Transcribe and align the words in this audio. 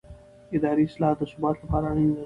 اداري 0.57 0.83
اصلاح 0.89 1.13
د 1.17 1.21
ثبات 1.31 1.55
لپاره 1.63 1.85
اړینه 1.91 2.13
ده 2.15 2.19